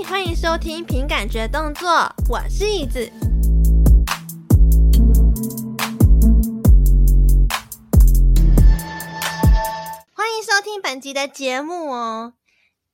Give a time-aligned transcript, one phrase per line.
[0.00, 1.88] 欢迎收听凭感觉动作，
[2.28, 3.10] 我是椅子。
[10.14, 12.32] 欢迎收听本集的节目哦。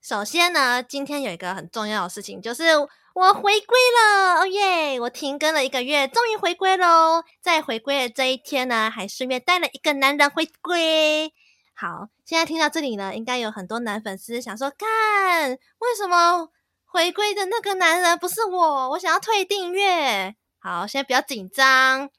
[0.03, 2.65] 首先呢，今天有一个很重要的事情，就是
[3.15, 4.99] 我回归了，哦耶！
[5.01, 7.23] 我停更了一个月，终于回归喽。
[7.41, 11.33] 在回归的这一天呢，还顺便带了一个男人回归。
[11.75, 16.49] 好，现在听到这里呢，应该有很多男粉丝想说：看，为什么
[16.99, 18.91] 回归的那个男人不是我？
[18.91, 20.35] 我想要退订阅。
[20.59, 22.11] 好，现在不要紧张。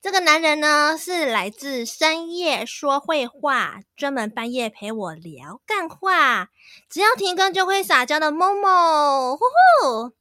[0.00, 6.48] 这个男人呢，是来自深夜说会话，专门半夜陪我聊干话，
[6.90, 9.36] 只要停更就会撒娇的 Momo。
[9.36, 10.12] 呼呼！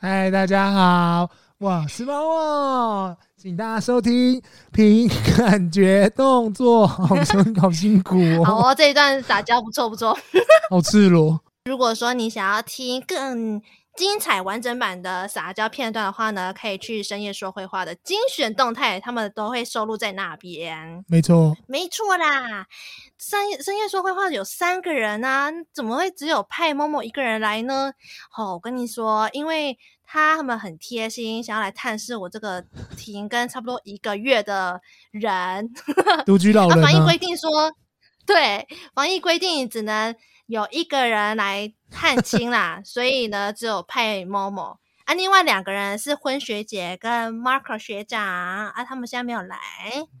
[0.00, 8.44] 嗨，大家好，我是 Momo，请大家收听凭感觉动作，好辛好辛苦哦。
[8.44, 10.18] 好哦，这一段撒娇不错不错，
[10.70, 11.40] 好赤裸。
[11.68, 13.60] 如果说你想要听更
[13.94, 21.04] 精彩完整版的撒娇片段的话呢，可以去深夜说会话的精选动态，他们都会收录在那边。
[21.08, 22.66] 没错，没错啦。
[23.18, 27.92] 深夜深夜说会话有三个人啊，怎么会只有派 Momo 一个人来呢？
[28.34, 32.64] 哦，我跟你说，因为他们很贴心，想要来探视我这个
[32.96, 35.70] 停更差不多一个月的人。
[36.24, 36.82] 独居老人啊。
[36.82, 37.70] 防疫规定说，
[38.24, 40.16] 对，防疫规定只能。
[40.48, 45.12] 有一个人来探亲啦， 所以呢，只有派 Momo 啊。
[45.14, 49.58] 另外两个人是婚学姐跟 Marco 学长啊，他们现在没有来。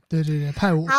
[0.06, 0.86] 对对对，派我。
[0.86, 0.94] 好，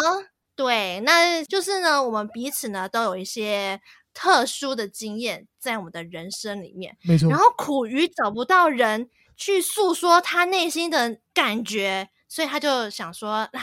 [0.56, 3.80] 对，那就是呢，我们彼此呢都有一些
[4.16, 7.30] 特殊的经验在我们的人生里面，没错。
[7.30, 13.62] 然后苦于找不到人去诉说他内心的感觉，所以他就想说，那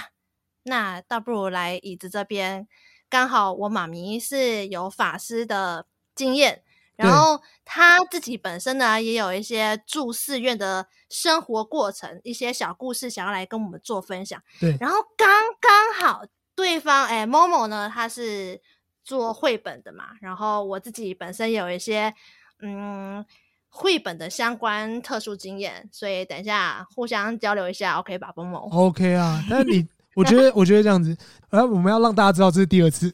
[0.62, 2.68] 那倒不如来椅子这边。
[3.08, 6.62] 刚好我妈咪是有法师的经验，
[6.96, 14.42] 然后她自己本身呢也有一些住寺院的生活过程，一些小故事想要来跟我们做分享。
[14.58, 15.28] 对，然后刚
[15.60, 16.24] 刚好
[16.54, 18.60] 对方哎，Momo 呢他是
[19.04, 22.12] 做绘本的嘛，然后我自己本身也有一些
[22.60, 23.24] 嗯
[23.68, 29.86] 绘本的相关特殊经验，所以等一下互相交流一下，OK 吧，Momo？OK 啊，那你。
[30.16, 31.14] 我觉得，我觉得这样子，
[31.50, 33.12] 呃，我们要让大家知道这是第二次。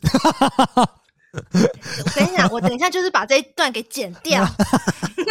[2.15, 4.47] 等一下，我等一下就是把这一段给剪掉。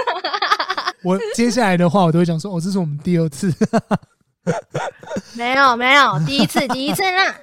[1.03, 3.53] 我接下来的话，我都会讲说，哦，这是我们第二次。
[5.33, 7.35] 没有，没有，第一次，第一次啦。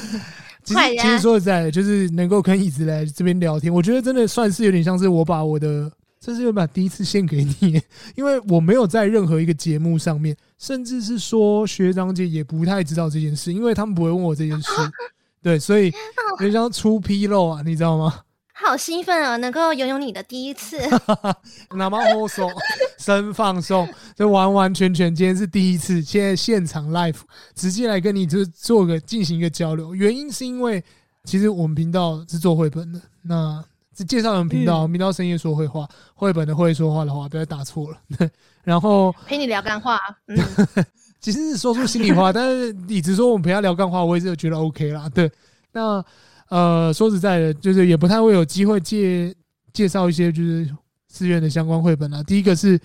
[0.64, 5.92] 其实，其实说实在的，就是能够跟椅子来这边聊天，我觉得真的算是有点像是我把我的。
[6.28, 7.80] 这是要把第一次献给你，
[8.14, 14.68] 因为我没有在任何一个节目上面，甚至是说学长姐也不太知道这件事，因为他们不会问我这件事，
[15.42, 18.20] 对，所以有点像出纰漏啊，你知道吗？
[18.52, 20.76] 好兴奋啊，能够拥有你的第一次，
[21.74, 22.52] 那么放松，
[22.98, 27.20] 真放松，这完完全全今天是第一次，现在现场 live
[27.54, 30.84] 直接来跟你就做个进行一个交流，原因是因为
[31.24, 33.64] 其实我们频道是做绘本的，那。
[34.04, 37.98] 介绍我们频道，频道深夜说会话，绘本的会说话的话，不要打错了。
[38.64, 40.36] 然后陪你聊干话，嗯、
[41.20, 45.08] 其实是说出心里话， 但是你只说我们陪他聊干话，我也是觉得 OK 啦。
[45.08, 45.30] 对，
[45.72, 46.04] 那
[46.48, 49.34] 呃说实在的，就是也不太会有机会介
[49.72, 50.68] 介绍一些就是
[51.08, 52.22] 寺院的相关绘本啦。
[52.22, 52.78] 第一个是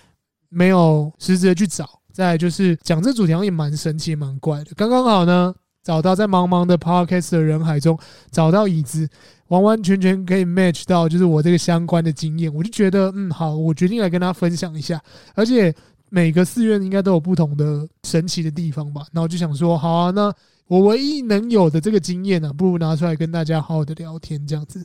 [0.48, 4.70] 没有实质的去找，再来就是讲这主题也蛮神奇、蛮怪的。
[4.74, 7.96] 刚刚好呢，找到在茫茫的 Podcast 的人海中
[8.32, 9.08] 找到椅子。
[9.48, 14.98] 完完全全可以 match 到，就是我这个相关的经验，我就觉得，嗯，好，我决定来跟大家分享一下。
[15.34, 15.72] 而且
[16.08, 19.02] 每个寺院应该都有不同的神奇的地方吧？
[19.12, 20.32] 那我就想说，好啊，那
[20.66, 24.84] 我唯一能有的这个经验呢，不如拿出来跟大家好好的聊天，这样子。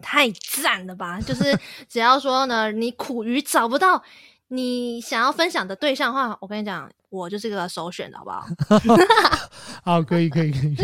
[0.00, 1.20] 太赞了吧！
[1.20, 1.56] 就是
[1.86, 4.02] 只要说呢，你苦于找不到
[4.48, 8.46] 你想要分享的对象的话，我跟你讲，我就是个首选的，好不好？
[9.84, 10.76] 好，可以，可以，可以。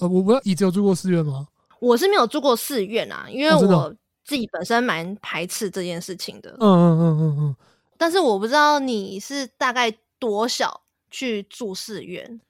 [0.00, 1.48] 呃，我不知道你只有住过寺院吗？
[1.80, 6.50] 我是没有住过寺院啊，因为我自己本身蛮排斥这件事情的。
[6.60, 7.56] 嗯嗯嗯嗯嗯。
[7.96, 12.40] 但是我不知道你是大概多小去住寺院？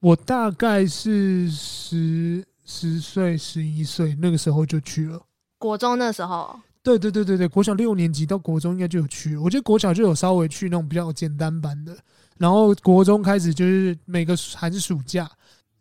[0.00, 5.22] 我大概是十十岁、十一岁那个时候就去了。
[5.58, 6.60] 国中那时候？
[6.84, 9.42] 对对对对对，国小六年级到国中应该就有去了。
[9.42, 11.96] 我觉得国小就有稍微去那种比较简单版的，
[12.38, 15.28] 然后国中开始就是每个寒暑假。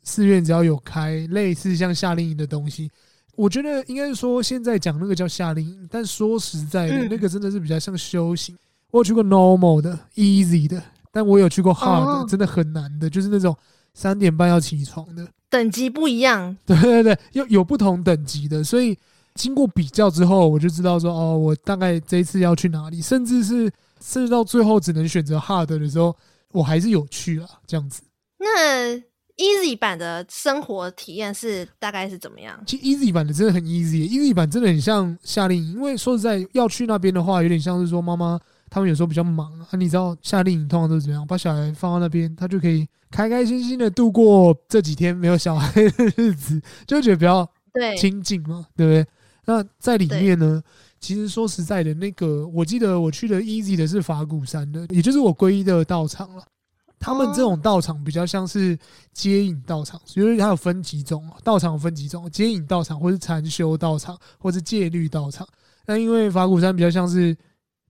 [0.06, 2.92] 寺院只要有开类似像夏令营的东西，
[3.36, 8.54] 我觉得应该是说现在讲那个叫夏令营，但说实在的，那个真的是比较像修行。
[8.92, 13.56] 我有去过 normal 的、easy 的，但我有去过 hard 的，真的很难的，就是那种
[13.94, 16.58] 三点半要起床的，等级不一样。
[16.66, 18.98] 对对对，有有不同等级的，所以
[19.36, 26.16] 经过比较之后，我就知道说，哦，我大概这一次要去哪里，甚至是甚至到最后只能选择 hard 的时候，
[26.52, 28.02] 我还是有去了这样子。
[28.38, 28.96] 那
[29.38, 32.62] easy 版的生活体验是大概是怎么样？
[32.68, 38.40] 其实 easy 版的真的很 easy，easy 版真的很像夏令营，因为说实在要去那边的话，有点像是说妈妈
[38.70, 49.08] 他们有时候比较忙啊，你知道夏令营通常都是怎么样，把小孩放到那边，他就可以开开心心的度过这几天没有小孩的日子，就会觉得比较对亲近嘛，对不对？
[49.46, 50.64] 那在里面呢，
[51.00, 56.44] 其实说实在的，那个我记得我去的 easy 的是法鼓山的，也就是我皈依的道场了。
[57.00, 58.80] 他们这种道场比较像是
[59.12, 65.46] 接引道场，因为它有分几种，道场分几种，接引道场或是禅修道场或是戒律道场。
[65.86, 67.36] 那因为法鼓山比较像是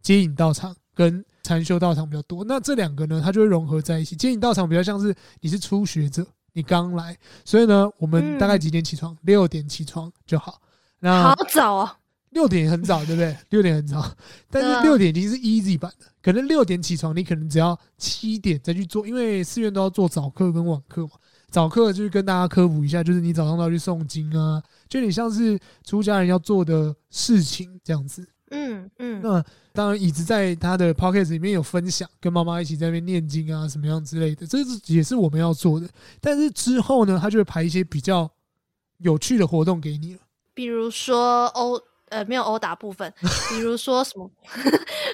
[0.02, 4.16] 接引道场跟禅修道场比较多，那这两个呢，它就会融合在一起。
[4.16, 7.16] 接引道场比较像是你是初学者，你刚来，
[7.46, 9.16] 所以呢，我们大概几点起床？
[9.22, 10.60] 六点起床就好。
[11.04, 11.90] 那好早哦。
[12.30, 13.36] 六点很早，对不对？
[13.52, 14.10] 六点很早，
[14.50, 16.06] 但是六点已经是 easy 版的。
[16.22, 21.12] 可能六点起床，你可能只要七点再去做，因为寺院都要做早课跟晚课嘛。
[21.50, 28.26] 早课就是跟大家科普一下，就是你早上都要去诵经啊，就你像是出家人要做的事情这样子。
[28.50, 29.22] 嗯嗯。
[29.22, 35.88] 那当然，椅子在他的 p o c k e t 里面有分享，跟妈妈一起在那边念经啊，什么样之类的，这是也是我们要做的。
[36.20, 38.28] 但是之后呢，他就会排一些比较
[38.98, 40.20] 有趣的活动给你了，
[40.54, 41.82] 比如说殴。
[42.10, 43.12] 呃，没有殴打部分，
[43.50, 44.30] 比如说什么？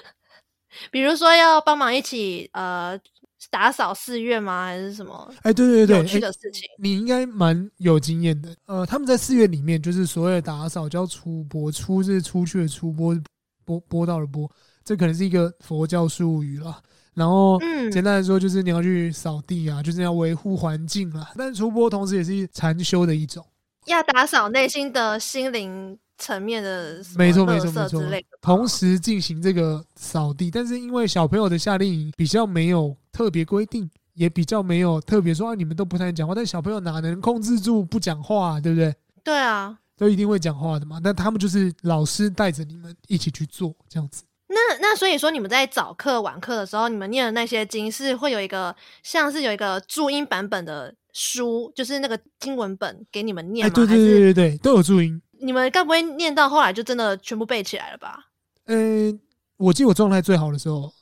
[0.92, 3.00] 比如说要帮忙一起呃
[3.48, 4.66] 打扫寺院吗？
[4.66, 5.32] 还是什么？
[5.40, 8.54] 哎，对对对，有趣的事情，你应该蛮有经验的。
[8.66, 13.18] 呃，他们在寺院里面就是所谓的打扫叫出钵，出是出去的出，钵
[13.64, 14.50] 钵钵到的钵，
[14.84, 16.82] 这可能是一个佛教术语了。
[17.14, 21.30] 然后，嗯，简单来说就是你要去扫地啊，就是要维护环境啊。
[21.34, 23.42] 但是出波同时也是禅修的一种，
[23.86, 25.98] 要打扫内心的心灵。
[26.22, 27.98] 层面的没错没错没错，
[28.42, 38.94] 同时进行这个扫地，但是因为小朋友的夏令营比较没有特别规定，也比较没有特别说啊，你们都不太讲话，但小朋友哪能控制住不讲话啊，对不对？
[39.24, 41.00] 对啊，都一定会讲话的嘛。
[41.02, 44.22] 那他们就是老师带着你们一起去做这样子。
[44.48, 53.70] 那那所以说，你们在早课晚课的时候，你们念的那些经是会有一个像是有一个注音版本的书，就是那个经文本给你们念吗？
[53.70, 55.20] 哎，对对对对对，都有注音。
[55.42, 58.26] 你们该不会念到后来就真的全部背起来了吧？
[58.66, 59.20] 嗯、欸，
[59.56, 60.92] 我记得我状态最好的时候，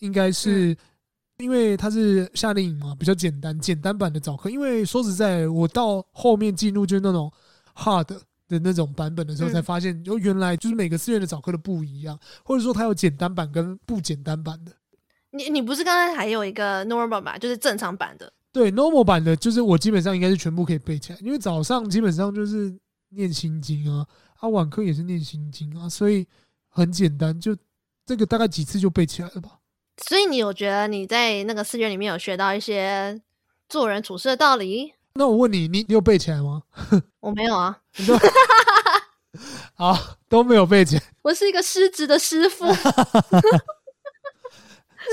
[0.00, 0.76] 应该是
[1.38, 4.50] 因为它是夏令营嘛，比较简单，简单版的早课。
[4.50, 7.32] 因为说实在，我到后面进入就是那种
[7.76, 8.04] hard
[8.48, 14.72] 的那种版本的时候，才发现，就原来就是每个寺院的早课都不一样，或者说它有简单版跟不简单版的。
[15.30, 18.32] 你你不是刚才还有一个 normal 吧，就是正常版的？
[18.52, 22.78] 对，normal 版的，就是我基本上应该是全部可以背起来，因为早上基本上就是。
[23.12, 24.06] 念心经啊，
[24.38, 26.24] 啊，晚课也是念心经啊，所以
[26.68, 27.56] 很简单，就
[28.06, 29.58] 这个大概几次就背起来了吧。
[30.06, 33.20] 所以你有觉得你在那个寺院里面有学到一些
[33.68, 34.94] 做人处事的道理？
[35.14, 36.62] 那我问你，你你有背起来吗？
[37.18, 37.80] 我没有啊。
[39.74, 41.02] 好，都没有背起来。
[41.22, 42.64] 我是一个失职的师傅。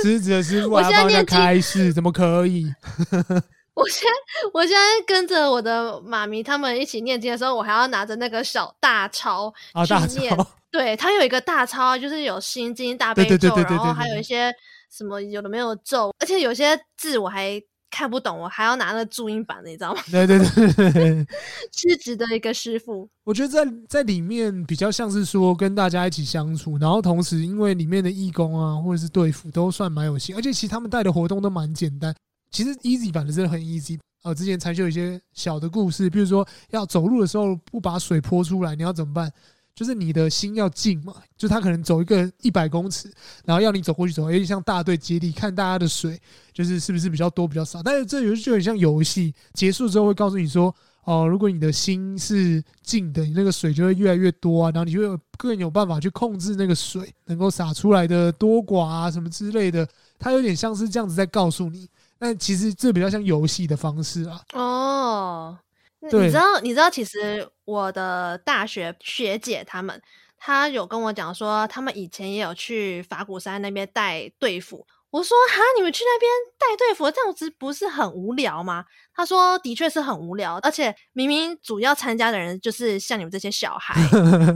[0.02, 2.66] 失职的师傅，我现在念开市，怎么可以？
[3.74, 9.54] 我现在我现在跟着我的妈咪他们一起念经的时候，我还要拿着那个小大钞
[9.86, 10.36] 去念。
[10.36, 14.52] 哦、对，它有一个大钞，就是有心经、大悲咒，然后还有一些
[14.92, 20.02] 什么有的没有咒，而且有些字我还看不懂，我还要拿那注音版的，你知道吗？
[20.12, 21.28] 对对对
[21.72, 23.10] 是值得一个师傅。
[23.24, 32.14] 我觉得在在里面比较像是说跟大家一起相处，然后同时因为里面的义工啊或者是队服都算蛮有心，而且其实他们带的活动都蛮简单。
[32.52, 39.32] 其实 easy 版的真的很 easy，呃，之前才就有一些小的故事，比如说要走路的时候不把水泼出来，你要怎么办？
[39.78, 43.14] 就是你的心要静嘛，就他可能走一个一百公尺，
[43.46, 46.20] 然后要你走过去走，有点像大队接力，看大家的水
[46.52, 47.84] 就是是不是比较多比较少。
[47.84, 59.88] 但是这游戏就很像游戏，结束之后会告诉你说，哦、如果你的心是静的，你那个水就会越来越多啊，然后你就会更有办法去控制那个水能够洒出来的多寡啊什么之类的。
[60.18, 61.88] 它有点像是这样子在告诉你。
[62.18, 64.42] 但其实这比较像游戏的方式啊。
[64.54, 65.58] 哦，
[66.00, 70.00] 你知道，你知道，其实我的大学学姐他们，
[70.38, 74.86] 她有跟我讲说，他们以前也有去法鼓山那边带队服。
[75.10, 78.86] 我说哈，你们去那边带队服，这样子不是很无聊吗？
[79.14, 83.96] 他说的确是很无聊，而且明明主要参加的人就是像你们这些小孩，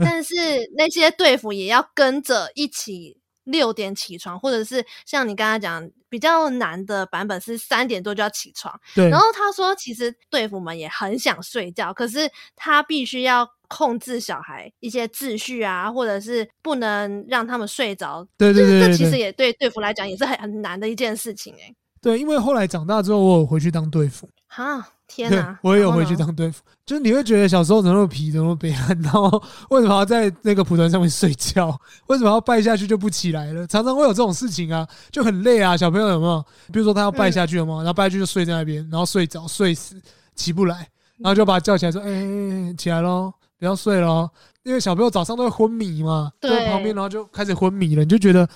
[0.00, 0.34] 但是
[0.76, 5.90] 那些队服也要跟着一起六点起床，或者是像你刚刚讲。
[6.12, 8.78] 比较难的版本是三点多就要起床。
[8.94, 9.08] 对。
[9.08, 18.28] 然后他说，其实队服们也很想睡觉，可是他必须要控制小孩一些秩序啊，或者是不能让他们睡着。
[18.36, 21.76] 对对对，这其实也对队服来讲也是很很难的一件事情哎、欸。
[22.02, 24.28] 对，因为后来长大之后，我有回去当队辅。
[24.54, 25.58] 哈，天哪！
[25.62, 31.74] 我也有回去当队服，就是你会觉得小时候怎么那么皮，怎么那么悲哀， 然后为什么要在那个蒲团上面睡觉？
[32.08, 33.66] 为什么要拜下去就不起来了？
[33.66, 35.74] 常常会有这种事情啊，就很累啊。
[35.74, 36.44] 小朋友有没有？
[36.70, 39.96] 比如说他要拜下去了嘛，然后拜下去就睡在那边，然后睡着睡死，
[40.34, 44.28] 起不来，然后就把他叫起来说：“哎、欸，起来喽，不要睡喽。”
[44.64, 48.46] 因为小朋友早上都会昏迷嘛，对，在旁边然后就开始昏迷了，你就觉得，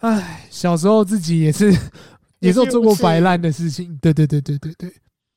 [0.00, 1.74] 哎，小时候自己也是。
[2.42, 4.92] 也是有做过摆烂的事情，对对对对对对。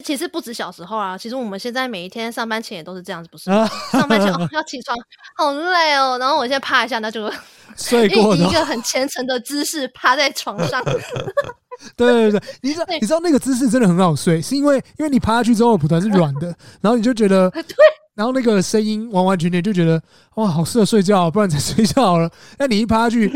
[0.05, 3.49] 其实不止小时候啊，其实我们现在每一天上班前也都是这样子，不是？
[3.49, 4.95] 啊、上班前 要起床，
[5.35, 6.17] 好累哦。
[6.19, 7.27] 然后我现在趴一下，那就
[7.75, 10.83] 睡 过一个很虔诚的姿势趴在床上。
[11.97, 16.47] 对对对，你知道你知道那个姿势真的很好睡，是因为因为你趴下去之后，蒲团是软的，
[16.81, 17.63] 然后你就觉得对，
[18.13, 19.99] 然后那个声音完完全全就觉得
[20.35, 22.29] 哇，好适合睡觉，不然才睡觉好了。
[22.59, 23.31] 那你一趴下去。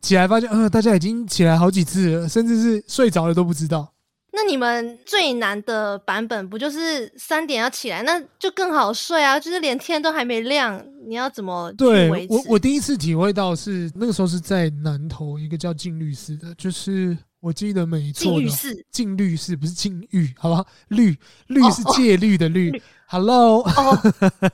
[0.00, 3.88] 起来发现，呃，大家已经起来好几次了，甚至是睡着了都不知道。
[4.34, 9.38] 那你们最难的版本不就是三点要起来，那就更好睡啊？
[9.38, 11.70] 就是连天都还没亮，你要怎么？
[11.72, 20.66] 对，我我第一次体会到是那个时候是在南投一个叫静律寺的，就是我记得没错，静律寺，静律寺不是禁欲，好不好？
[20.88, 21.14] 律
[21.48, 22.70] 律是戒律的律。
[22.70, 22.80] 哦哦、
[23.12, 24.12] Hello，、哦、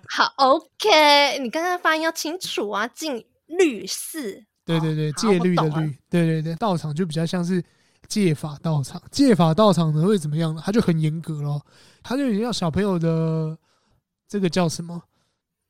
[0.08, 4.42] 好，OK，你刚刚发音要清楚啊，静律寺。
[4.64, 7.62] 对对对，戒律的律，对对对，道场就比较像是
[8.08, 9.00] 戒法道场。
[9.10, 10.62] 戒法道场呢会怎么样呢？
[10.64, 11.64] 他就很严格咯，
[12.02, 13.56] 他就有点像小朋友的
[14.26, 15.00] 这个叫什么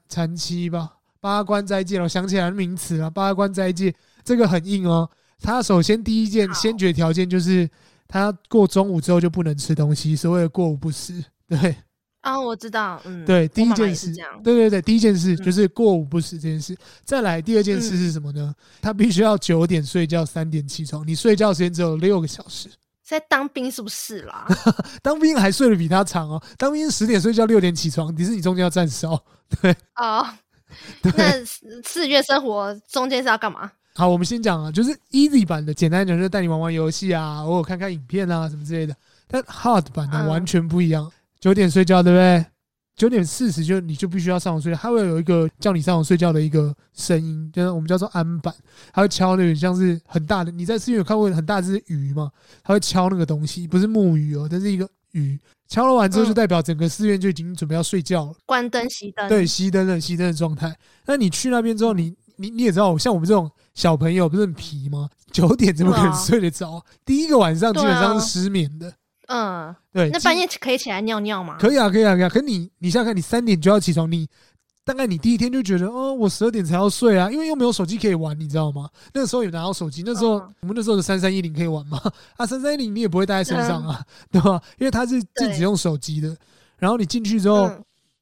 [0.08, 2.00] 禅期吧，八关斋戒。
[2.00, 5.10] 我想起来名词了，八关斋戒这个很硬哦。
[5.40, 7.68] 他首先第一件先决条件就是
[8.06, 11.24] 他过中午之后就不能吃东西，所谓的过午不食。
[11.48, 11.76] 对。
[12.20, 16.74] 啊、哦，我知道，嗯，对，第一件事，对对对，第一件事就是过午不食这件事。
[16.74, 18.54] 嗯、再来，第二件事是什么呢？
[18.82, 21.06] 他必须要九点睡觉，三点起床。
[21.06, 22.68] 你睡觉时间只有六个小时。
[23.08, 24.46] 在当兵是不是啦？
[25.00, 26.42] 当兵还睡得比他长哦。
[26.58, 29.18] 当兵十点睡觉，六点起床，迪士尼中间要站哨。
[29.62, 30.26] 对哦，
[31.16, 31.44] 那
[31.82, 33.70] 四月生活中间是要干嘛？
[33.94, 38.94] 好，我们先讲啊，就是 easy 版的，简单讲就是带你玩玩游戏啊，偶尔看看影片啊什么之类的。
[39.26, 41.04] 但 hard 版的完全不一样。
[41.04, 42.44] 嗯九点睡觉，对不对？
[42.96, 48.52] 九点四十就你就必须要上床睡觉，它会有一个叫你上床睡觉的一个声音，就是我们叫做安板，
[48.92, 50.50] 它会敲那个像是很大的。
[50.50, 52.28] 你在寺院有看过很大只鱼吗？
[52.64, 55.38] 它会敲那个东西，不是木鱼哦，但是一个鱼。
[55.68, 59.28] 敲了完之后，就代表整个寺院就已经准备要睡觉了，关灯熄灯。
[59.28, 60.74] 对，熄灯了，熄灯的状态。
[61.06, 65.08] 那你去那边之后，你你你也知道，像我们这种小朋友不是很皮吗？
[65.30, 66.82] 九点怎么可能睡得着？
[67.04, 68.92] 第一个晚上基本上是失眠的。
[69.28, 71.56] 嗯，对，那半夜可以起来尿尿吗？
[71.60, 72.28] 可以啊，可以啊，可以啊。
[72.28, 74.26] 可你，你想想看，你三点就要起床，你
[74.84, 78.88] 大概你第一天就觉得，哦，我十二点才要睡啊，因为又没有手机可以玩，你知道吗？
[79.12, 82.00] 那个时候有拿到手机，那时候、嗯、我们那时候的三三一零可以玩吗？
[82.38, 84.58] 啊，三三一零你也不会带在身上啊，嗯、对吧？
[84.78, 86.34] 因为它是禁止用手机的。
[86.78, 87.68] 然后你进去之后，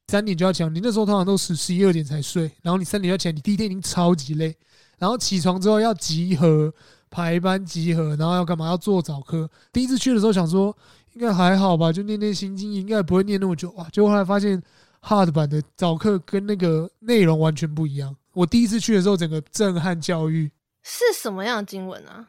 [0.09, 4.53] 三、嗯、点就要起床，你那时候通常都十十一二点才睡，然后你三点要起来，你第一天已经超级累，
[4.99, 6.73] 然后起床之后要集合
[7.17, 8.67] 排班集合，然后要干嘛？
[8.67, 9.49] 要做早课。
[9.73, 10.75] 第一次去的时候想说。
[11.13, 13.87] 应该还好吧，就念念心经，应该不会念那么久啊。
[13.91, 14.61] 结果后来发现
[15.01, 18.15] ，hard 版的早课跟那个内容完全不一样。
[18.33, 20.51] 我第一次去的时候，整个震撼教育。
[20.83, 22.27] 是什么样的经文啊？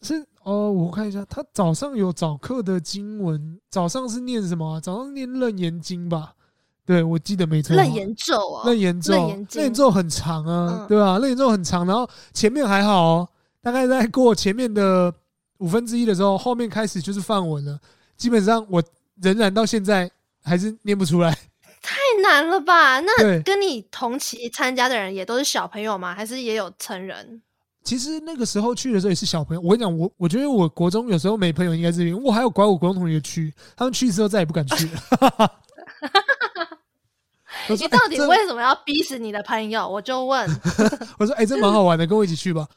[0.00, 4.80] 是哦，我看一下，他早上有早课的经文，早上是念什么？
[4.80, 6.32] 早上念楞严经吧？
[6.86, 7.76] 对，我记得没错。
[7.76, 11.18] 楞严咒啊，楞严咒，楞严咒很长啊，对吧？
[11.18, 13.28] 楞严咒很长，然后前面还好哦，
[13.62, 15.12] 大概在过前面的
[15.58, 17.78] 五分之一的时候，后面开始就是范文了。
[18.16, 18.82] 基本上我
[19.22, 20.10] 仍然到现在
[20.42, 21.30] 还是念不出来，
[21.82, 23.00] 太难了吧？
[23.00, 26.14] 那跟你同期参加的人也都是小朋友吗？
[26.14, 27.42] 还是也有成人？
[27.82, 29.60] 其实那个时候去的时候也是小朋友。
[29.60, 35.00] 我跟你讲，我我觉得我国中有时候没朋友应该是因为我还有拐我国中同学去，他们去之后再也不敢去了。
[37.68, 39.88] 你到底为什么要逼死你的朋友？
[39.88, 40.48] 我就问，
[41.18, 42.68] 我说：“哎，这蛮好玩的，跟我一起去吧。”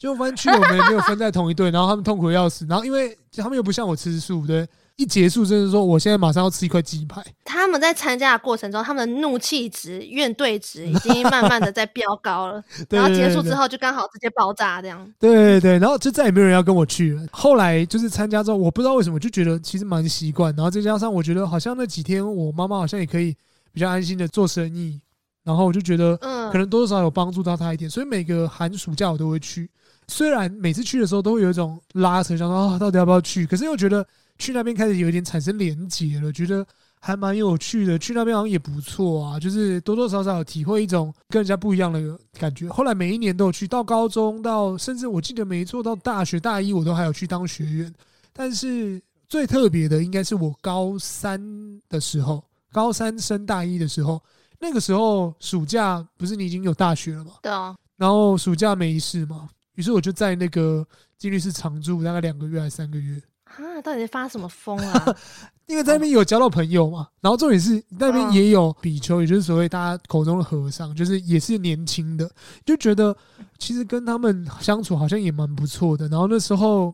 [0.00, 4.66] 就发现去我们也没有分在同一队，然后他们痛苦的要死，然后因为他们又不像我吃素，对。
[4.96, 7.24] 一结束，就是说，我现在马上要吃一块鸡排。
[7.42, 12.62] 他们在参加的过程中，他们的怒气值、怨怼值已经慢慢的在飙高了。
[12.90, 15.10] 然后结束之后，就刚好直接爆炸这样。
[15.18, 17.22] 对对对，然后就再也没有人要跟我去了。
[17.32, 20.54] 后来就是参加之后，我不知道为什么就觉得其实蛮习惯。
[20.54, 23.34] 然后再加上我觉得好像那几天我妈妈好像也可以
[23.72, 25.00] 比较安心的做生意。
[25.42, 29.70] 然后我就觉得，嗯，可能多多少少有帮助到他一点，所以每个寒暑假我都会去。
[30.08, 33.46] 虽然每次去的时候都会有一种拉扯，想说啊，到底要不要去？
[33.46, 34.04] 可是又觉得
[34.38, 36.66] 去那边开始有一点产生连结了，觉得
[36.98, 37.96] 还蛮有趣的。
[37.96, 42.68] 去那边好像也不错啊，就是多多少少有体会一种跟人家不一样的感觉。
[42.68, 47.94] 后来每一年都有去，到高中，到甚至我记得没错，到大学大一我都还有去当学员。
[48.32, 51.40] 但是最特别的应该是我高三
[51.88, 52.42] 的时候，
[52.72, 54.20] 高三升大一的时候，
[54.60, 57.32] 那个时候暑假不是你已经有大学了吗？
[57.42, 57.74] 对啊。
[57.96, 59.48] 然后暑假没事嘛。
[59.74, 60.86] 于是我就在那个
[61.16, 63.80] 金律室常住大概两个月还是三个月啊？
[63.82, 65.16] 到底是发什么疯啊？
[65.66, 72.28] 因为在那边有交到朋友嘛，然后重点是那边也有比丘，也就是所谓大家口中的和尚，就是也是年轻的，
[72.66, 73.16] 就觉得
[73.58, 76.08] 其实跟他们相处好像也蛮不错的。
[76.08, 76.92] 然后那时候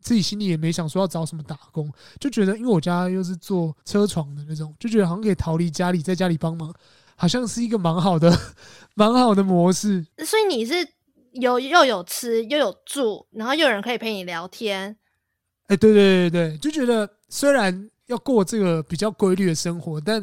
[0.00, 6.72] 自己心里也没想说要找什么打工，就觉得因为我家又是做车床的那种，就觉得好像可以逃离家里，在家里帮忙，
[7.22, 8.36] 好像是一个蛮好的、
[8.96, 10.04] 蛮好的模式。
[10.26, 10.74] 所以你是？
[11.34, 14.94] 有又有吃又有住，然后又有人可以陪你聊天。
[15.68, 20.22] 哎，对对对对，就觉得虽然要过这个比较规律的生活，但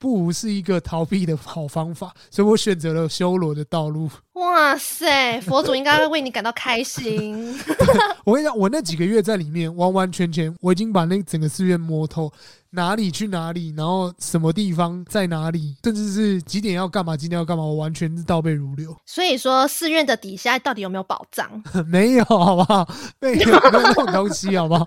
[0.00, 4.10] 不无是一个逃避的好方法，所以我选择了修罗的道路。
[4.32, 7.56] 哇塞，佛祖应该会为你感到开心。
[8.26, 12.32] 我跟你讲，我那几个月在里面完完全全，我已经把那整个寺院摸透，
[12.70, 18.94] 哪里去哪里，然后什么地方在哪里，甚至是几点要干嘛，今天要干嘛，我完全是倒背如流。
[19.06, 21.62] 所以说，寺院的底下到底有没有宝藏？
[21.86, 22.86] 没有，好不好？
[23.20, 24.86] 没有，没有这种东西，好不好？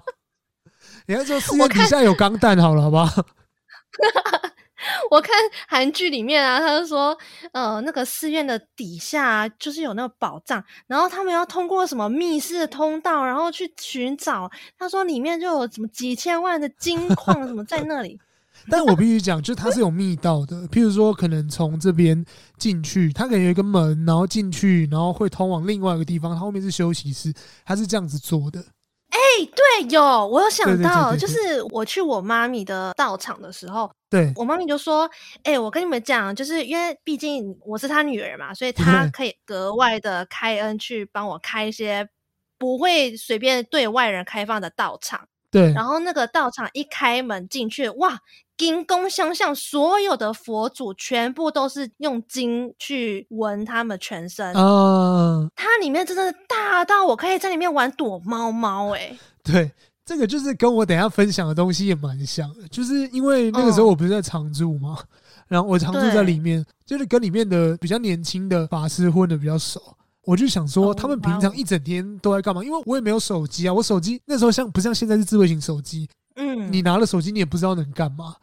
[1.07, 3.25] 你要说寺院底下有钢弹，好了，好不好？
[5.11, 5.33] 我看
[5.67, 7.17] 韩剧里面啊，他就说，
[7.53, 14.49] 呃，那个寺院的底下，就是有那个宝藏，然后他们要通过什么密室的通道，然后去寻找。
[14.77, 18.19] 他说里面就有什么几千万的金矿什么在那里。
[18.69, 22.23] 但我必须讲，就它是有密道的，譬如说，可能从这边
[22.57, 27.33] 进去，它可能有一个门，然后进去，然后会通往另外一个地方，它后面是休息室，
[27.65, 28.63] 它是这样子做的。
[29.11, 35.09] 哎、欸，对，有，我有想到，就是我去我妈咪的道场的时候，对，我妈咪就说
[35.43, 42.07] ：“哎、欸，我跟你们讲，就是因为毕竟我是她女儿嘛，所以她 可以格外的开恩去帮我开一些
[42.57, 48.17] 不会随便对外人开放的道场。”对，然后那个道场一开门进去，哇，
[48.57, 54.53] 金光相向，所有的佛祖全部都是用金去纹他们全身。
[54.55, 59.69] 嗯，它里面真的大到我可以在里面玩躲猫猫，哎， 对，
[60.05, 65.07] 这个就是跟我等一下分享的东西也蛮像的，就是因为那个时候我不是在常住嘛，嗯、
[65.49, 69.81] 然后我常住在里面，就是跟里面的比较年轻的法师混的比较熟。
[70.23, 72.63] 我就想说，他们平常一整天都在干嘛？
[72.63, 76.07] 因为我也没有手机啊，我手机那时候像不像现在是智慧型手机？
[76.35, 78.35] 嗯，你拿了手机，你也不知道能干嘛，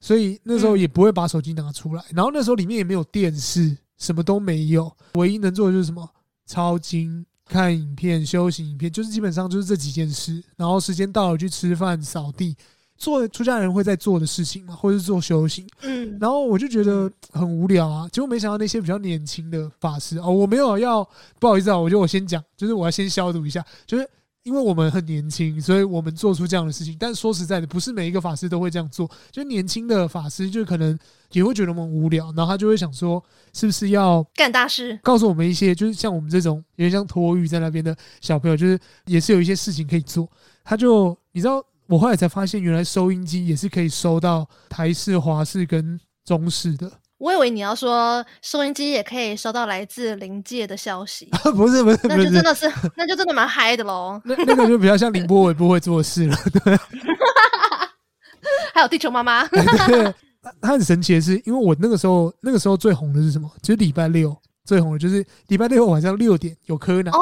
[0.00, 2.04] 所以那时候也不会把手机拿出来。
[2.10, 6.08] 然后那时候里面也没有电视，什么都没有，唯一能做的就是什么
[6.46, 10.42] 抄经、看影片、修行影片，就是基本上就是这几件事。
[10.56, 12.56] 然后时间到了去吃饭、扫地。
[12.96, 21.06] 做出家人会在做的事情嘛，或者是做修行，嗯，然后我就觉得很无聊啊，结果没想到那些比较年轻的法师哦，我没有要
[21.38, 24.08] 不好意思啊，我觉得我先讲，就是我要先消毒一下，就是
[24.44, 26.96] 因为我们很年轻，所以我们做出这样的事情。
[26.98, 30.96] 但说实在的，不是每一个法师都会这样做，就年轻的法师就可能
[31.32, 34.98] 也会觉得我们无聊，然后他就会想说，是不是要干大事？
[35.02, 40.28] 告诉我们一些，就是像我们这种有点像托育在那边的小朋友，就是也是有一些事情可以做。
[40.62, 41.64] 他就你知道。
[41.86, 46.90] 我后来才发现，原来收音机也是可以收到台式、华式跟中式的。
[47.18, 51.28] 我以为你要说收音机也可以收到来自灵界的消息。
[51.54, 54.20] 不是不是，那就真的是，那就真的蛮嗨的喽。
[54.26, 56.78] 那那个就比较像凌波微不会做事了，对。
[58.74, 59.46] 还有地球妈妈。
[59.46, 60.14] 对，
[60.60, 63.50] 他很神奇的是，因为我那个时候那个时候最红的是什么？
[63.62, 64.36] 就是礼拜六。
[64.64, 67.12] 最红的就是礼拜六晚上六点有柯南，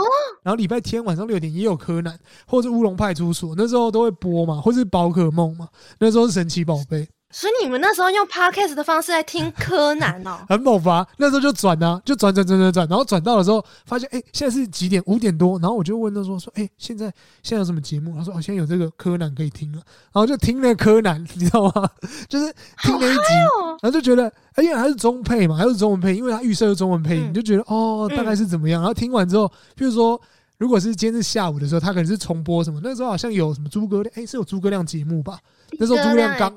[0.42, 7.08] 然后礼拜天晚上六点也有柯南，或者乌龙派出所，那时候都会播嘛，或是宝可梦嘛，那时候是神奇宝贝。
[7.32, 11.06] 所以你们那时候用 podcast 的方式来听柯南哦，很猛吧？
[11.16, 15.02] 那时候就转啊，就转转转转转，然后转到了之后，发现哎、欸，现在是几点？
[15.06, 15.58] 五点多。
[15.58, 17.06] 然后我就问他说说，哎、欸，现在
[17.42, 18.14] 现在有什么节目？
[18.16, 19.78] 他说哦，现在有这个柯南可以听了。
[20.12, 21.90] 然后就听那柯南，你知道吗？
[22.28, 23.22] 就是听了一集，
[23.58, 28.82] 哦、然后就觉得，哎、欸，因为它是中配嘛，还是中文配，因为它预设是中文配音，嗯、就觉得哦，大概是怎么样。
[28.82, 30.20] 然后听完之后，譬如说。
[30.62, 32.80] 如果是今天是下午的时候，他可能是重播什么？
[32.84, 35.36] 那时候好像有什么诸葛亮，哎、欸，是有诸葛亮节目吧？
[35.76, 36.56] 那时候诸葛亮刚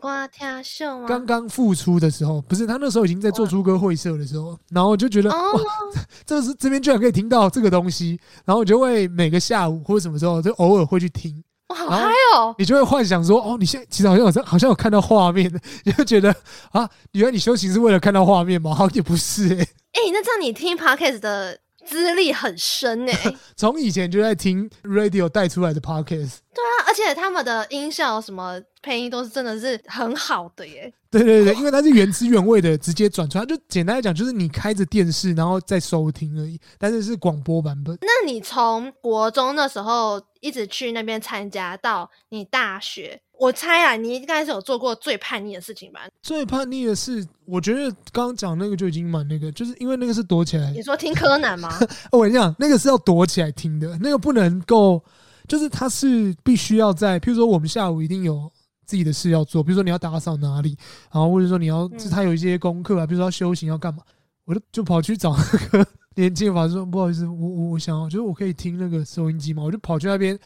[1.08, 5.62] 刚刚复出的时候，不是他那时候已经在做诸葛会社的时候，然后我就觉得哇，哇，
[6.24, 12.54] 这是这边居然可以听到这个东西，然后我就会每个下午或者什么时候就偶尔会去听，哇，好嗨哦！
[12.60, 15.52] 你就会幻想说，哦，你现在其实好像有好像有看到画面，
[15.84, 16.30] 你 就觉得
[16.70, 18.76] 啊，原来你修行是为了看到画面吗？
[18.76, 19.68] 好像也不是哎、欸。
[19.96, 26.38] 哎、欸，那这样你听 Podcast 的资历很深哎、欸， 从以前就在听 Radio 带出来的 Podcast。
[26.54, 30.94] 对啊，而且他们的音效什么配音都是真的是很好的耶。
[31.12, 37.98] 对对对，因为它是原汁原味的，直接转出来，就简单来讲，就是你开着电视然后再收听而已，但是是广播版本。
[38.02, 46.02] 那你从国中那时候一直去那边参加到你大学，我猜啊，你应该是有做过最叛逆的事情吧？
[46.22, 50.72] 最叛逆的事，我觉得刚刚讲那个就已经蛮那个，就是因为那个是躲起来。
[50.72, 51.70] 你说听柯南吗？
[52.12, 55.04] 我跟你讲，那个是要躲起来听的，那个不能够，
[55.48, 58.52] 就是它是必须要在，譬如说我们下午一定有。
[58.88, 60.78] 自己的事要做，比如说你要打扫哪里，
[61.12, 64.04] 然后或者说你要，他有一些功课啊，比如说要修行要干嘛，
[64.44, 70.38] 我就就跑去找那个 年轻法师说，不好意思，我我我想要，就是我可以听那个收音机嘛，我就跑去那边，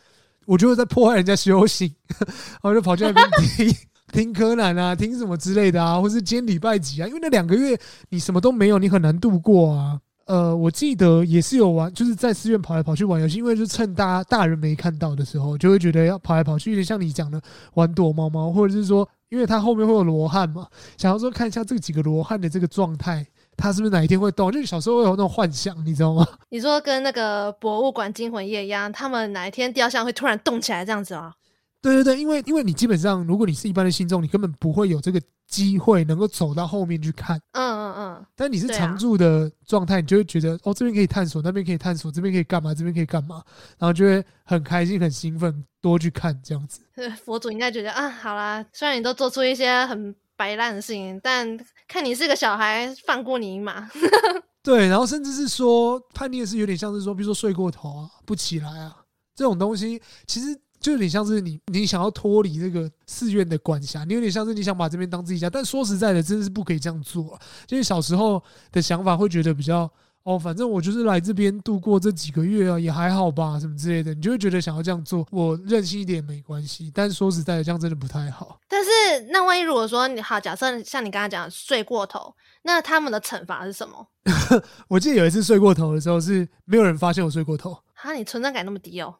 [0.49, 3.75] 我就会在破坏人家修行， 然后就跑去那边听
[4.11, 9.99] 听柯南啊，听什么之类的啊，或是今天礼拜几啊，因为那两个月你什么都没有，你很难度过啊。
[10.25, 17.39] 呃，我记得也是有玩，就是在寺院跑来跑去玩游戏，因为就趁大大人没看到的时候，就会觉得要跑来跑去，有点像你讲的
[17.75, 23.25] 玩躲猫猫，或者是说，因为它后面会有罗汉嘛，想要说看一下这几个罗汉的这个状态，
[23.59, 24.51] 它是不是哪一天会动？
[24.51, 26.25] 就是小时候会有那种幻想，你知道吗？
[26.49, 31.33] 你说跟那个博物馆惊魂夜一样，他们哪一天雕像会突然动起来这样子吗？
[31.81, 37.39] 对对对，因为因为你基本上，如果你是一般的信众，你根本不会有这个机会能够走到后面去看。
[37.53, 38.25] 嗯嗯嗯。
[38.35, 43.41] 但你是常驻的状态，你就会觉得哦，这边可以探索，那边可以探索，这边可以干嘛，这边可以干嘛，
[43.77, 46.81] 然后就会很开心、很兴奋，多去看这样子。
[47.23, 51.57] 佛祖应该觉得啊，好啦，虽然你都做出一些很白烂的事情，但
[51.89, 53.89] 看你是个小孩，放过你一马。
[54.63, 58.95] 对，然后甚至是说叛逆是有点像是说，比如说睡过头啊，不起来啊，
[59.35, 60.57] 这种东西其实。
[60.79, 67.41] 就有点像是你，你想要脱离这个寺院的管辖，你有点像是你想把这边当自己家，但说实在的，真的是不可以这样做啊。
[67.67, 69.91] 就是小时候的想法会觉得比较
[70.23, 76.91] 哦，反正我就是来这边度过这几个月啊，也还好吧，什么之类的，你就会觉得想要这样做，我任性一点没关系。
[76.93, 78.59] 但是说实在的，这样真的不太好。
[78.67, 78.89] 但是
[79.31, 84.07] 那万一如果说你好，假设像你刚刚讲睡过头，那他们的惩罚是什么？
[84.87, 87.77] 我记得有一次睡过头的时候，是没有人发现我睡过头。
[87.93, 89.15] 哈，你存在感那么低哦。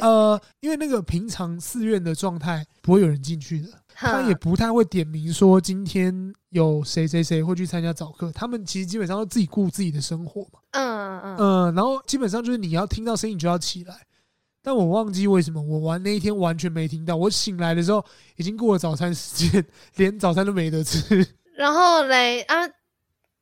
[0.00, 3.68] 呃，因为那个平常寺院的状态不会有人进去的，
[4.00, 10.60] 他也不太会点名说今天有谁谁谁会去参加早课，他们其实基本上都自己顾自己的生活嘛。
[10.72, 13.94] 嗯嗯嗯，然后基本上就是你要听到声音就要起来，
[14.62, 18.04] 但我忘记为什么我玩那一天完全没听到，我醒来的时候
[18.36, 19.64] 已经过了早餐时间，
[19.96, 21.26] 连早餐都没得吃。
[21.54, 22.56] 然后嘞啊。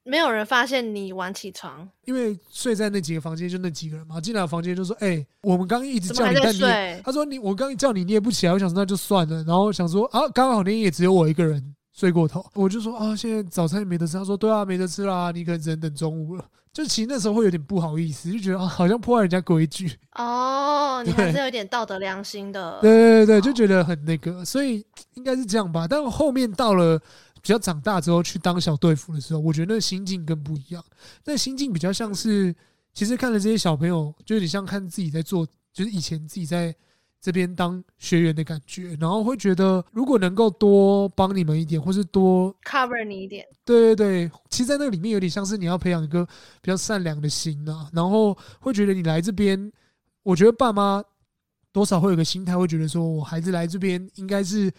[0.09, 4.19] 没有人发现你晚起床，因为睡在那几个房间就那几个人嘛。
[4.19, 14.17] 进来房间就说：“哎、欸，我们刚刚一直叫你，但你他说你我刚刚叫你，你也不起来。”我想说那就算了，然后想说啊，刚好那天也只有我一个人睡过头，我就说啊，现在早餐也没得吃。
[14.17, 16.45] 他说对啊，没得吃啦，你可能只能等中午了。
[16.73, 19.91] 就其实那时候会有点不好意思，就觉得啊，好像破坏人家规矩。
[20.15, 22.79] 哦，你还是有点道德良心的。
[22.81, 25.87] 对对对对，就觉得很那个，所以应该是这样吧。
[25.87, 26.99] 但后面到了。
[27.49, 30.85] 比较长大之后去当小队服的时候，我觉得那心境更不一样。
[31.25, 32.55] 那心境比较像是，
[32.93, 36.77] 其实看了这些小朋友，就有点像看自己在做，就是以前自己在
[37.23, 38.95] 这边当学员的感觉。
[39.01, 44.31] 然后会觉得，如果能够多帮你们一点，或是多 cover 你一点，对对对。
[44.51, 46.27] 其实，在那个里面有点像是你要培养一个
[46.61, 47.89] 比较善良的心啊。
[47.95, 49.73] 然后会觉得你来这边，
[50.23, 51.03] 我觉得爸妈
[51.73, 54.71] 多少会有个心态，会觉得说我孩子来这边应该是。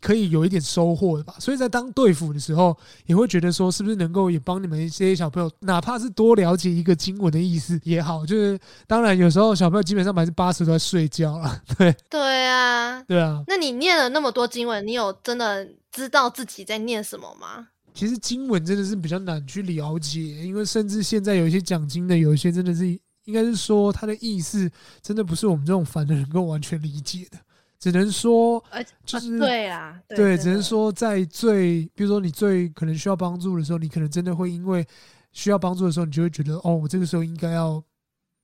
[0.00, 8.24] 可以有一点收获的吧，所以在当队辅的时候，也会觉得说，是不是能够也帮你们一些小朋友，哪怕是多了解一个经文的意思也好。
[8.24, 13.42] 就是当然，有时候小朋友基本上百分之八十都在睡觉了， 对对啊，对啊。
[13.46, 17.68] 那你念了那么多经文，你有真的知道自己在念什么吗？
[17.94, 22.86] 其实经文真的是比较难去了解，因为甚至现在有一些讲经的，有一些真的是
[23.24, 24.70] 应该是说它的意思，
[25.02, 27.38] 真的不是我们这种凡人能够完全理解的。
[27.80, 28.62] 只能说，
[29.04, 34.84] 就是对啊，对，只能说在最，比如说你最可能需要帮助的时候，你可能真的会因为
[35.32, 37.80] 需要帮助的时候，你就会觉得，哦，我这个时候应该要，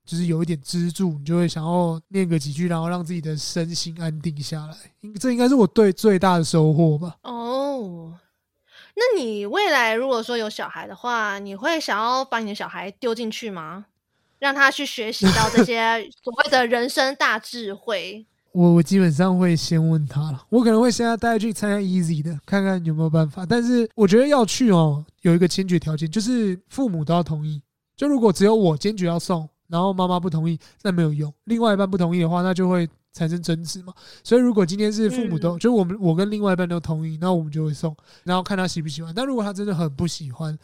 [0.04, 4.76] 就是有一点支柱，你就会想要念个几句，然后让自己的身心安定下来。
[5.18, 7.16] 这应该是我对最大的收获吧。
[7.22, 8.16] 哦，
[8.94, 13.86] 那你未来如果说有小孩的话，你会想要把你的小孩丢进去吗？
[14.38, 18.24] 让他去学习到这 些所谓的人生大智慧？
[18.54, 23.44] 我我基本上会先问他了，我可能会先要带他去参加 Easy 的，看看有没有办法。
[23.44, 27.60] 但是我觉得要去哦，有一个先决条件，就是父母都要同意。
[27.96, 31.32] 就如果只有我坚决要送，然后妈妈不同意，那没有用。
[31.44, 33.92] 另外一半不同意的话，那就会产生争执嘛。
[34.22, 39.12] 所以如果今天是父母都，嗯、就我们我跟另外一半都同意，那我们就会送，然后看他喜不喜欢。
[39.12, 40.56] 但如果他真的很不喜欢，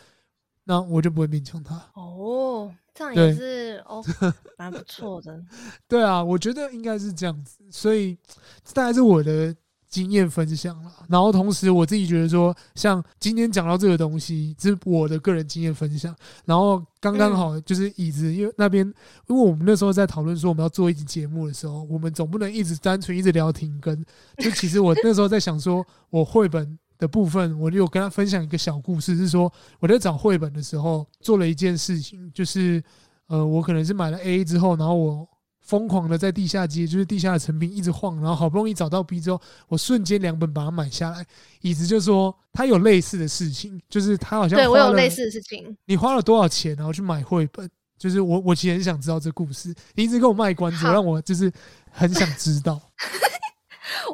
[0.70, 1.74] 那我就不会勉强他。
[1.94, 4.00] 哦，这样也是哦，
[4.56, 5.42] 蛮不错的。
[5.88, 7.58] 对啊，我觉得应该是这样子。
[7.72, 8.16] 所以
[8.64, 9.52] 这大概是我的。
[9.90, 16.14] 经验分享了，然后同时我自己觉得说，像今天讲到这个东西，这是我的个人经验分享。
[16.44, 18.86] 然后刚刚好就是椅子，因为那边，
[19.26, 24.06] 因为我们那时候在讨论说我们要做一集节目的时候，我们总不能一直单纯一直聊停更。
[24.38, 32.80] 就其实我那时候在想说，我绘本的部分，我就有跟他分享一个小故事，是说我在找绘本的时候做了一件事情，就是
[33.26, 35.28] 呃，我可能是买了 A 之后，然后我。
[35.62, 41.24] 疯狂的在地下街，就是地下的成品一直晃，然后好不容易找到 B 之后，我瞬间两本把它买下来。
[41.60, 45.76] 椅子就说他有类似的事情，就是他好像对我有类似的事情。
[45.84, 47.70] 你花了多少钱然后去买绘本？
[47.96, 49.72] 就是我我其实很想知道这故事。
[49.94, 51.52] 你一直跟我卖关子，让我就是
[51.92, 52.80] 很想知道。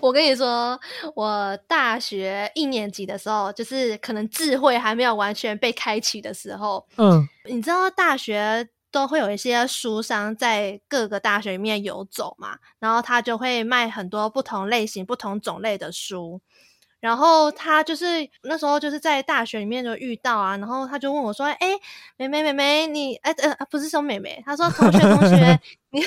[0.00, 0.78] 我跟你说，
[1.14, 6.86] 我大学一年级的时候，就是可能智慧还没有完全被开启的时候。
[6.96, 8.68] 嗯，你知道大学。
[8.92, 16.40] 都会有一些书商在各个大学里面游走嘛，然后他就会卖很多不同类型、不同种类的书。
[16.98, 18.06] 然后他就是
[18.44, 21.78] 那时候就是在大学里面就遇到啊，然后他就问我说：“哎，
[22.16, 25.60] 妹妹妹妹，你哎呃不是说妹妹，他说同学同学，
[25.90, 26.00] 你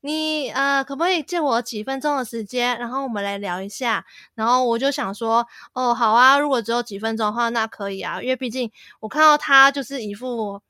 [0.00, 10.60] 你呃可不可以借我几分钟的时间，然后我们来聊一下？”然后我就想说：“哦，好啊，如果只有几分钟的话，那可以啊，因为毕竟我看到他就是一副。”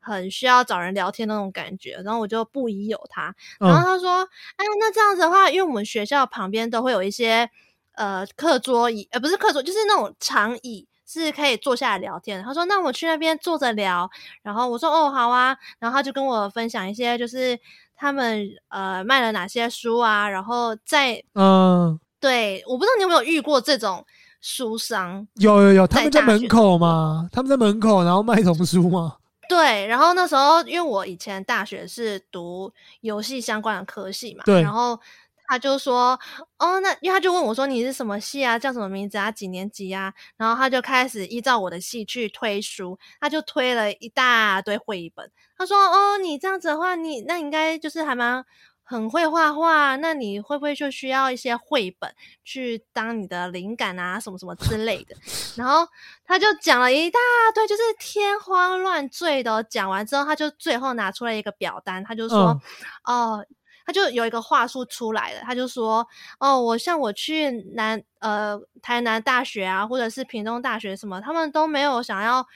[0.00, 3.34] 很需要找人聊天那种感觉，然后我就不疑有他。
[3.60, 7.50] 然后他说：“嗯、哎，那这样子的话，因为我们学校旁边都会有一些
[7.92, 14.08] 呃课桌椅，呃不是课桌，就是那种长椅，是可以坐下来聊天。”他说：“那我去那边坐着聊。”
[14.42, 17.58] 然后我说：“哦，好啊。”然后他就跟我分享一些，就是
[17.96, 24.04] 他们呃卖了哪些书啊，然后在嗯，对，我不知道你有没有遇过这种
[24.40, 25.26] 书商？
[25.36, 27.28] 有有有，他们在门口吗？
[27.32, 29.16] 他们在门口，然后卖童书吗？
[29.48, 35.00] 对，然后那时候因为我以前大学是读游戏相关的科系嘛，对，然后
[35.48, 36.18] 他就说，
[36.58, 40.12] 哦，那因为他就问我说，你是什么系啊，叫什么名字啊，几年级啊？
[40.36, 45.30] 然后他就开始依照我的系去推书，他就推了一大堆绘本。
[45.56, 48.44] 他说，哦，你这样子的话，你那应该就是还蛮。
[48.90, 52.10] 很会画画，那你会不会就需要一些绘本
[52.42, 55.14] 去当你的灵感啊，什么什么之类的？
[55.56, 55.86] 然后
[56.24, 57.18] 他就讲了一大
[57.54, 59.62] 堆，就是天花乱坠的。
[59.64, 62.58] 讲完之后，他就最后拿出了一个表单，他就说
[63.04, 63.46] ：“嗯、哦，
[63.88, 66.06] 他就有一个话术出来了，他就说：
[66.38, 72.46] 哦，我像我去南呃台南大学啊，或者是屏东大学什么，他们都没有想要。”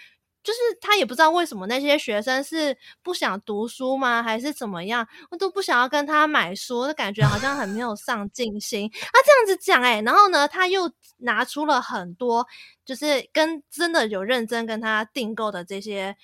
[0.45, 5.07] 就是他也不知道为什么那些学生是不想读书吗，还是怎么样？
[5.31, 8.91] 我都不想要跟他买书，就感觉好像很没有上进心。
[8.93, 12.45] 他这样子讲，诶，然后呢，他又拿出了很多，
[12.85, 16.17] 就是跟真的有认真跟他订购的这些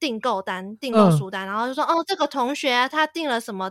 [0.00, 3.70] 订购单、订购书单，然后就说：“哦，这个同学他订了什么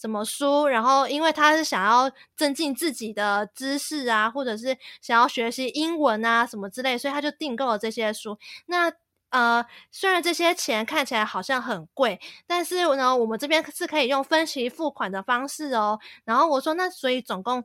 [0.00, 8.38] 什么书，然后因为他是想要增进自己的知识啊，或者是想要学习英文啊什么之类，所以他就订购了这些书。
[8.66, 8.92] 那。”
[9.30, 16.00] 呃，虽然这些钱看起来好像很贵，但是呢，我们这边是可以用分期付款的方式哦。
[16.24, 17.64] 然后我说，那所以总共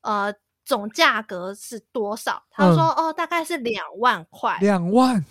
[0.00, 0.34] 呃
[0.64, 2.42] 总价格是多少？
[2.50, 4.58] 他说，嗯、哦，大概是两万块。
[4.60, 5.24] 两万？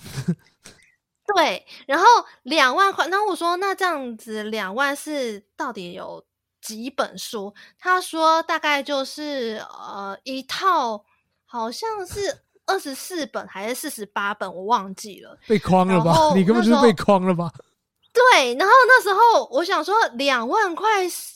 [1.36, 1.66] 对。
[1.88, 2.06] 然后
[2.44, 6.24] 两万块，那我说，那这样子两万是到底有
[6.66, 7.54] 几本书？
[7.78, 11.06] 他说大概就是呃一套，
[11.46, 12.42] 好像是。
[12.68, 15.38] 二十四本还是四十八本，我忘记了。
[15.48, 16.34] 被框了吧？
[16.36, 17.52] 你根本就是被框了吧？
[18.12, 20.88] 对，然后那时候我想说，两万块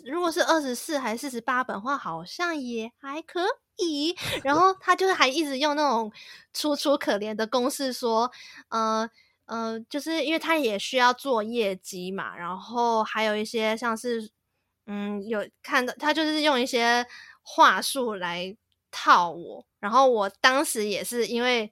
[0.08, 3.46] 如果是二十四还是四十八本的话，好像也还可
[3.78, 4.18] 以。
[4.44, 6.12] 然后他就是还一直用那种
[6.52, 8.32] 楚楚可怜的公式说，
[8.70, 9.08] 呃
[9.46, 14.32] 呃，就是因为他也需要做业绩嘛，然后还有一些像是
[14.90, 17.06] 嗯，有看到他就是用一些
[17.42, 18.58] 话术来。
[18.92, 21.72] 套我，然后我当时也是因为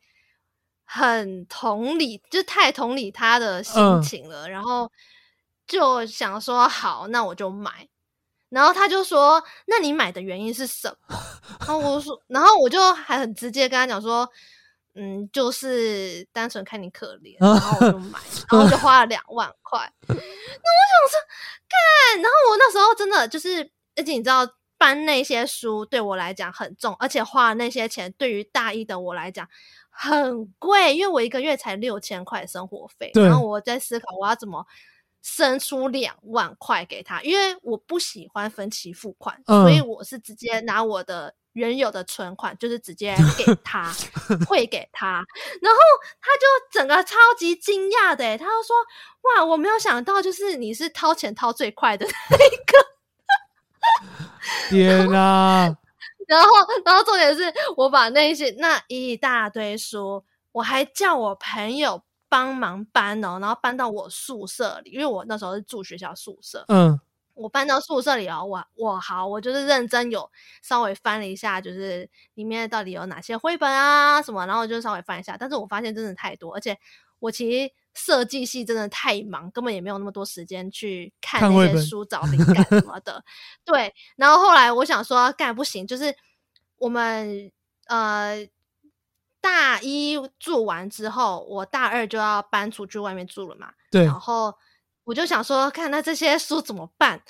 [0.83, 4.91] 很同理，就太同理他的心情了，嗯、然后
[5.65, 7.89] 就想说好，那我就买。
[8.49, 11.17] 然后他就说：“那你买的原因是什么？”
[11.65, 14.29] 然后我说，然后我就还很直接跟他讲说
[14.97, 18.19] ：“嗯，就是单纯看你可怜。”然后我就买，
[18.51, 19.79] 然后就 花了两万块。
[20.07, 21.19] 那我想说，
[21.69, 24.47] 干，然后我那时候真的就是，而且你知道。
[24.79, 29.49] 搬那些书对我来讲很重，而且花那些钱对于大一的我来讲
[29.89, 33.09] 很贵，因为我一个月才六千块生活费。
[33.15, 34.63] 然后我在思考我要怎么
[35.23, 43.91] 生出两万块给他，因为我不喜欢分期付款，嗯、所以我是直接拿我的原有的存款，就是直接 给他
[44.47, 45.23] 汇给他，
[45.61, 45.79] 然后
[46.21, 48.75] 他就整个超级惊讶的，他就说
[49.35, 52.77] ：“哇，我没有想到，就是你是掏钱掏最快的那一个。
[54.69, 55.75] ”天哪！
[56.27, 56.49] 然后，
[56.85, 62.03] 然后重点是我把那些那一大堆书，我还叫我朋友。
[62.29, 66.65] 帮忙搬哦，然后搬到我宿舍里，因为我那时候是住学校宿舍。
[66.67, 66.99] 嗯，
[67.37, 70.29] 我搬到宿舍里哦，我我好，我就是认真有
[70.61, 75.37] 稍微翻了一下，就是里面到底有哪些绘本啊什么，然后就稍微翻一下。
[75.37, 76.77] 但是我发现真的太多，而且
[77.19, 83.23] 我其实设计系真的太忙，根本也没有那么多时间去看那些书找灵感什么的。
[83.63, 86.15] 对，然后后来我想说，干不行，就是
[86.77, 87.51] 我们
[87.87, 88.47] 呃。
[89.39, 93.71] 大一住完之后，我大二就要搬出去外面住了嘛。
[93.89, 94.03] 对。
[94.03, 94.53] 然后
[95.07, 97.21] 我就想说，看那这些书怎么办？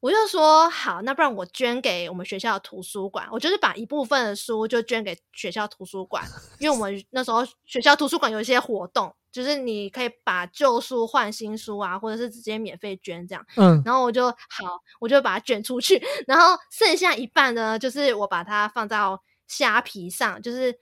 [0.00, 3.28] 我就说好，那不然我捐给我们学校的图书馆。
[3.30, 6.24] 我就是把一部分的书就捐给学校图书馆，
[6.58, 13.44] 因为我们 那时候学校图书馆有一些活动，就是你可以把旧书换新书啊，或者是直接免费捐这样。
[13.56, 13.82] 嗯。
[13.84, 20.80] 然后我就好，我就把它卷出去，然后剩下一半呢，就是我把它放到虾皮上，就是。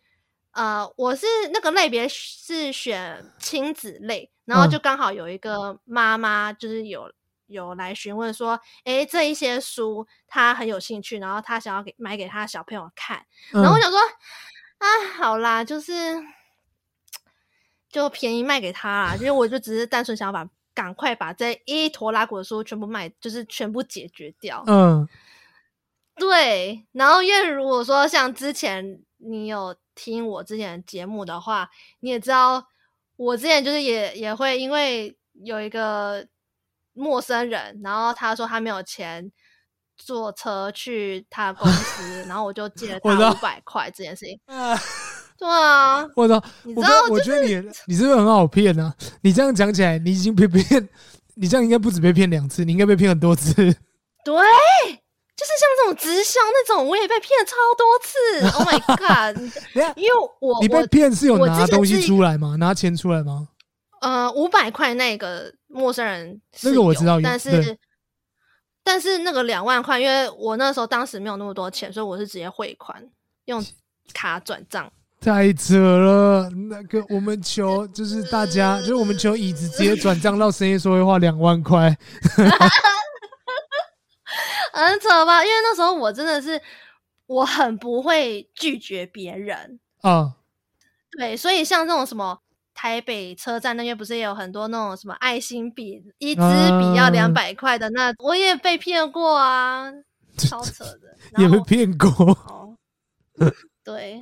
[0.53, 7.13] 呃，我是那个类别是选亲子类，然后就刚好有一个妈妈，就是有
[7.47, 14.01] 有来询问说，哎，这一些书她很有兴趣，然后她想要给买给她小朋友看，然后我想说，
[14.79, 14.87] 啊，
[15.19, 15.93] 好啦，就是
[17.91, 24.65] 就便宜卖给她啦，因为我就只是单纯想要把赶快把这一坨拉古的书全部卖，就是全部解决掉。
[24.67, 25.07] 嗯，
[26.15, 29.77] 对，然后因为如果说像之前你有。
[29.99, 32.69] 听我之前的节目的话，你也知道，
[33.17, 36.27] 我之前就是也也会因为有一个
[36.93, 39.31] 陌生人，然后他说他没有钱
[39.97, 44.39] 坐车去他的公司，然后我就借了 他五百块这件事情。
[45.39, 46.43] 对啊，我操！
[46.63, 47.55] 你知道，我觉得你
[47.87, 48.95] 你是不是很好骗呢？
[49.21, 50.89] 你这样讲起来，你已经被骗，
[51.35, 53.53] 你这样应该不止被骗两次，你应该被骗很多次。
[54.25, 54.35] 对。
[55.37, 58.17] 就是像这种直销那种，我也被骗了超多次。
[58.57, 59.37] Oh my god！
[59.97, 62.57] 因为我你被骗是有拿东西出来吗？
[62.59, 63.49] 拿钱出来吗？
[64.01, 67.77] 呃，五百块那个陌生人那个我知道，但是
[68.83, 73.05] 但是那个两万块，因为我那时候当时没有那么多钱，所以我是直接汇款
[73.45, 73.63] 用
[74.15, 74.91] 卡转账。
[75.21, 76.49] 太扯了！
[76.69, 81.89] 那个我们求就是大家，就是我们求椅子直接转账 到深夜说会话两万块。
[84.85, 85.45] 很扯吧？
[85.45, 86.61] 因为那时候我真的是
[87.27, 90.37] 我很不会拒绝别人啊。
[91.19, 92.41] 对，所以像这种什么
[92.75, 99.91] 台北车站那边不是也有很多那种什么爱心笔，一支笔要两百块的，那我也被骗过啊，
[100.37, 101.17] 超扯的。
[101.39, 102.77] 也被骗过。
[103.83, 104.21] 对，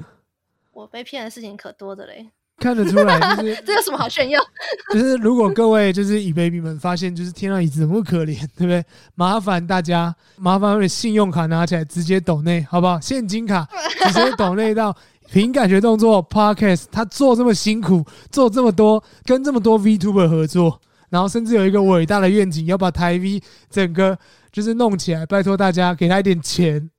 [0.72, 2.30] 我被骗的事情可多的嘞。
[2.58, 4.40] 看得出来，就是 这有什么好炫耀？
[4.92, 8.84] 就是如果各位就是以 baby 们发现，就是天上，椅子怎么可怜，对不对？
[9.14, 12.98] 麻烦大家，麻烦把信用卡拿起来，直接抖内，好不好？
[13.00, 13.68] 现金卡
[14.06, 14.96] 直接抖内到
[15.30, 24.16] 凭感觉动作 Podcast，他做这么辛苦，做这么多，跟这么多 VTuber 合作，然后甚至有一个伟大的愿景，要把台 V 整个
[24.52, 26.90] 就是弄起来，拜托大家给他一点钱。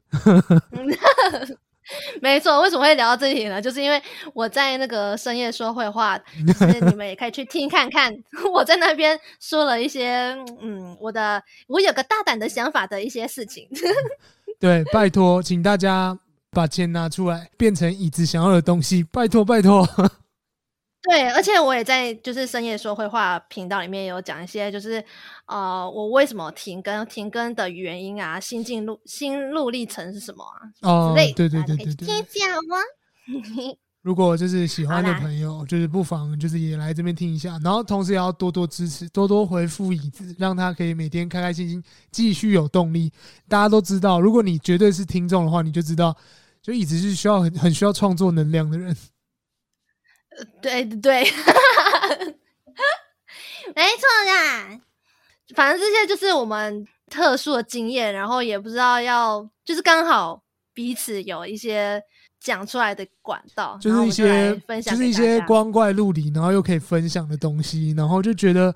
[2.22, 3.62] 没错，为什么会聊到这里呢？
[3.62, 4.02] 就是因为
[4.34, 6.18] 我在那个深夜说会话，
[6.48, 8.14] 就是你们也可以去听看看，
[8.54, 13.68] 我在那边说了一些，嗯，我的我有个大胆的想法的一些事情。
[14.60, 16.18] 对，拜托，请大家
[16.52, 19.88] 把钱拿出来，变成椅子想要的东西，拜托，拜托。
[21.10, 25.04] 对，而且我也在就是深夜说绘画频道里面有讲一些，就是
[25.46, 30.60] 呃，我为什么停更停更的原因啊，心境路心路历程是什么啊？
[30.82, 32.78] 哦，对对对对对，可以讲吗？
[34.02, 43.12] 如果就是喜欢的朋友，就是不妨就是也来这边听一下，然后同时也要多多支持，多多回复椅子，让他可以每天开开心心，继续有动力。
[43.48, 46.16] 大家都知道，如果你绝对是听众的话，你就知道，
[46.62, 48.96] 就椅子是需要很很需要创作能量的人。
[50.62, 51.24] 对对对，
[53.76, 54.80] 没错啦。
[55.56, 60.42] 反正这些就是我们特殊的经验，然后也不知道要，就是刚好
[60.74, 62.02] 彼此有一些
[62.40, 68.74] 讲出来的管道，就是一些分享，就是一些光怪陆离，然后又可以分享的东西，然后就觉得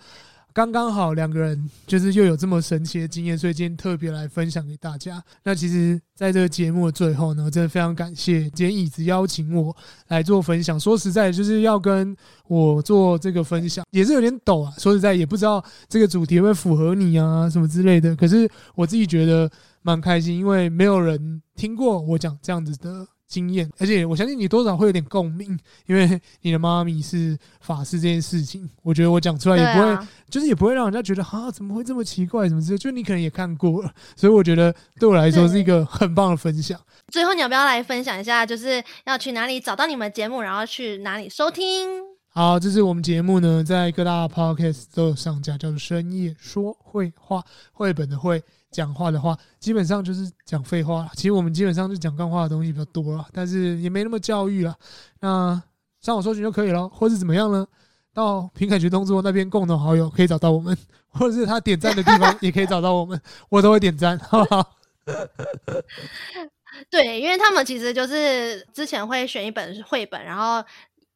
[0.53, 5.23] 刚刚好两个人就是又有这么神奇的经验，所以今天特别来分享给大家。
[5.43, 9.75] 那其实，在这个节目的最后呢，我真的非常感谢今天椅子邀请我
[10.07, 10.79] 来做分享。
[10.79, 12.15] 说实在，就是要跟
[12.47, 14.73] 我做这个分享，也是有点抖啊。
[14.77, 18.15] 说实在，也不知道这个主题会不会符合你啊，什么之类的。
[18.15, 19.49] 可是我自己觉得
[19.81, 23.07] 蛮开心，因为没有人听过我讲这样子的。
[23.29, 36.77] 经验，而且我相信你多少会有点共鸣，因为你的妈咪是法师这件事情，我觉得我讲出来也不会，啊、就是也不会让人家觉得啊，怎么会这么奇怪，什么之类，就你可能也看过了，所以我觉得对我来说是一个很棒的分享。
[37.09, 42.08] 最后，你要不要来分享一下，就是要去哪里找到你们节目，然后去哪里收听？
[42.39, 48.41] 好，这是我们节目呢，在各大 podcast 都有上架，叫做深夜说绘画，绘本的绘。
[48.71, 51.11] 讲话的话，基本上就是讲废话。
[51.15, 54.73] 其实我们基本上就讲干话的东西比较多了，但是也没那么教育了。
[55.19, 55.61] 那
[55.99, 57.67] 上网搜寻就可以了，或是怎么样呢？
[58.13, 60.77] 到平凯学动作那边共同好友可以找到我们，
[61.11, 64.77] 或者是他点赞的地方也可以找到我们，我都会点赞，好不好？
[66.89, 70.63] 对，因为他们其实就是之前会选一本绘本，然后。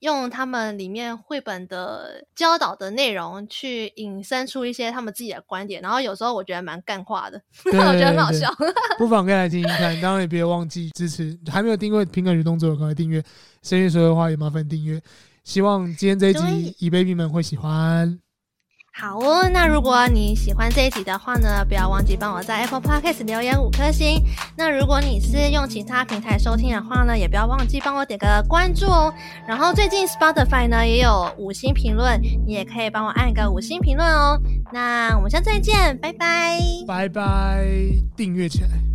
[0.03, 8.53] 用他们里面绘本的教导的内容去引申出一些他们自己的观点，然后有时候我觉得蛮干话的， 我觉得很好笑。
[8.97, 13.23] 不妨可以来听一看，当然也别忘记支持，还没有订阅平感与动作的，赶快订阅。
[13.61, 15.01] 深夜说的话也麻烦订阅。
[15.45, 18.19] 希望今天这一集以 baby 们会喜欢。
[18.95, 24.23] 好哦，那如果你喜欢这一集的话呢，不要忘记帮我在 Apple Podcast 留言五颗星。
[24.55, 29.11] 那如果你是用其他平台收听的话呢，也不要忘记帮我点个关注哦。
[29.47, 34.39] 然后最近 Spotify 呢也有五星评论，你也可以帮我按个五星评论哦。
[34.71, 37.65] 那我们下次再见，拜拜，拜拜，
[38.15, 38.92] 订阅起来。